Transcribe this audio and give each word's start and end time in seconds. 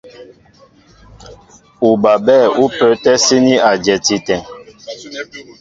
Ubabɛ̂ 1.89 2.39
ú 2.63 2.65
pə́ə́tɛ́ 2.75 3.15
síní 3.25 3.53
a 3.67 3.69
dyɛti 3.83 4.15
áteŋ. 4.21 4.41